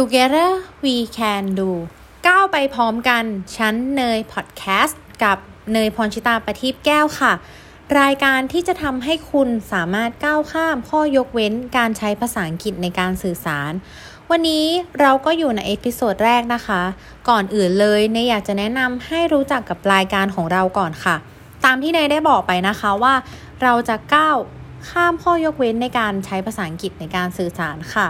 [0.00, 0.50] Together
[0.84, 1.70] we can do
[2.28, 3.24] ก้าวไปพร้อมกัน
[3.56, 5.38] ฉันเนยพอดแคสต์กับ
[5.72, 7.32] เนยพรชิตาประทีปแก้วค่ะ
[8.00, 13.72] รายการที่จะทำให้คุณสามารถก้าวข้ามข้อยกเว้นการใช้ภาษาอังกฤษในการสื่อสาร
[14.30, 14.66] วันนี้
[15.00, 16.82] เราก็อยู่ใน episode แรกนะคะ
[17.28, 21.16] ก่อนอื่นเลยเนยอยากจะแนะนำให้รู้จักกับรายการของเราก่อนค่ะ
[21.64, 23.14] ตามที่เนยได้บอกไปนะคะว่า
[23.62, 24.36] เราจะก้าว
[24.90, 28.08] ข้ามข้อยกเว้นในการใช้ภาษาอังกฤษในการสื่อสารค่ะ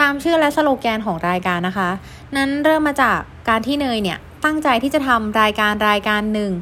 [0.00, 1.90] ตามชื่อและสโลแกนของรายการนะคะ
[2.36, 3.18] นั้นเริ่มมาจาก
[3.48, 6.52] การที่เนยเนี่ยตั้งใจที่จะทำรายการรายการหนึ่ง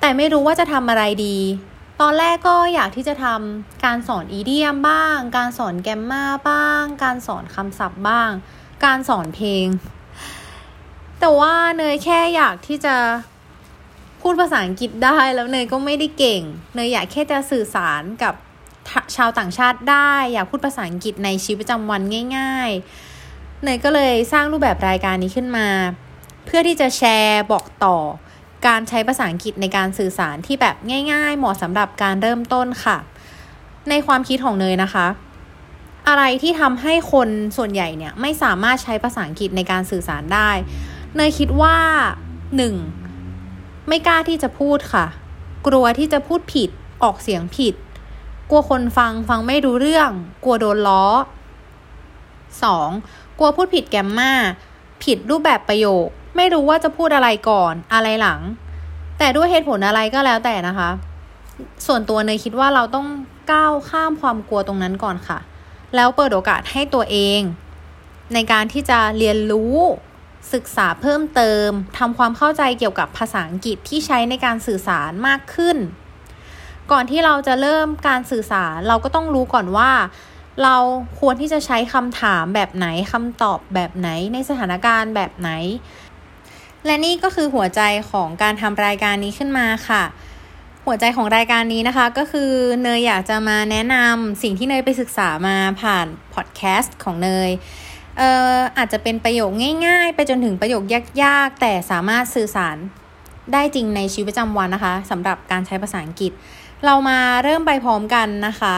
[0.00, 1.36] แต่ไม่รู้ว่าจะทำอะไรดี
[2.00, 8.30] ตอนแรกก็อยากที่จะทำการสอนอีเดียมบ้าง การสอนแกมมาบ้าง การสอนคำศัพท์บ้าง
[8.84, 9.66] การสอนเพลง
[11.20, 12.96] แต่ว่าเนยแค่อยากที่จะ
[14.20, 16.42] พูดภาษาอังกฤษได้แล้วเนยก็ไม่ได้เก่ง
[16.74, 18.34] เนยอยากแค่จะสื่อสารกับ
[19.16, 22.02] ชาวต่างชาติได้ อยากพูดภาษาอังกฤษในชีวิตประจำวัน
[22.36, 25.68] ง่ายๆเนยก็เลยสร้างรูปแบบรายการนี้ขึ้นมา
[26.44, 27.96] เพื่อที่จะแชร์บอกต่อ
[28.66, 30.76] การใช้ภาษาอังกฤษในการสื่อสารที่แบบ
[31.12, 32.98] ง่าย ๆ เหมาะสำหรับการเริ่มต้นค่ะ
[33.90, 35.06] ในความคิดของเนยนะคะ
[36.08, 40.50] อะไรที่ทำให้คนส่วนใหญ่เนี่ยไม่สามารถใช้ภาษาอังกฤษในการสื่อสารได้
[41.16, 41.76] เนยคิดว่า
[42.56, 42.74] หนึ่ง
[43.88, 45.06] ไม่กล้าที่จะพูดค่ะ
[45.66, 46.70] กลัวที่จะพูดผิด
[47.02, 47.74] ออกเสียงผิด
[48.54, 50.10] กลัวคนฟังฟังไม่รู้เรื่อง
[50.44, 51.04] กลัวโดนล้อ
[52.60, 53.38] 2.
[53.38, 54.32] กลัวพูดผิดแกมมา
[55.04, 58.40] ผิดรูปแบบประโยค ไม่รู้ว่าจะพูดอะไรก่อนอะไรหลัง
[59.18, 60.90] แต่ด้วยเหตุผลอะไรก็แล้วแต่นะคะ
[61.86, 63.06] ส่วนตัวเนยคิดว่าเราต้อง
[63.52, 65.38] ก้าวข้ามความกลัวตรงนั้นก่อนค่ะ
[65.94, 67.40] แล้วเปิดโอกาสให้ตัวเอง
[68.34, 69.74] ในการที่จะเรียนรู้
[70.54, 75.78] ศึกษาเพิ่มเติมทำความเข้าใจเกี่ยวกับภาษาอังกฤษที่ใช้ในการสื่อสารมากขึ้น
[76.90, 79.90] ก่อนที่เราจะเริ่มการสื่อสารเราก็ต้องรู้ก่อนว่า
[80.62, 80.76] เรา
[81.20, 85.50] ควรที่จะใช้คำถามแบบไหนคำตอบแบบไหนในสถานการณ์แบบไหน
[86.86, 87.80] และนี่ก็คือหัวใจ
[88.10, 90.02] ของการทำรายการนี้ขึ้นมาค่ะ
[90.86, 92.50] หัวใจของรายการนี้นะคะ ก็คือ
[92.82, 97.50] เนยอยากจะมาแนะนำสิ่งที่เนยไปศึกษามาผ่านพอดแคสต์ของเนย
[98.18, 99.50] เอ่ออาจจะเป็นประโยค
[99.86, 100.82] ง่ายๆ ไปจนถึงประโยค
[101.24, 102.76] ยากๆ แต่สามารถสื่อสาร
[103.52, 106.32] ได้จริงในชีวิตประจำวันนะคะสำหรับการใช้ภาษาอังกฤษ
[106.84, 108.74] เรามาเริ่มไปพร้อมกันนะคะ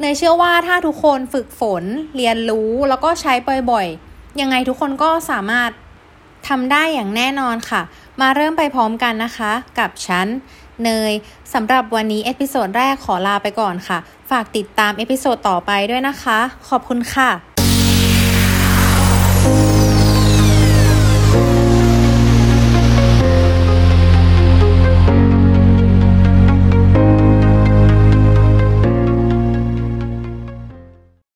[0.00, 1.84] เนยเชื่อว่าถ้าทุกคนฝึกฝน
[2.16, 3.32] เรียนรู้แล้วก็ใช้
[3.70, 5.70] บ่อยๆ ยังไงทุกคนก็สามารถ
[6.48, 7.82] ทำได้อย่างแน่นอนค่ะ
[8.20, 10.26] มาเริ่มไปพร้อมกันนะคะ กับฉัน
[10.84, 11.12] เนย
[11.54, 13.98] สำหรับวันนี้ episode แรกขอลาไปก่อนค่ะ
[14.30, 17.30] ฝากติดตามเอพิโซดต่อไปด้วยนะคะ ขอบคุณค่ะ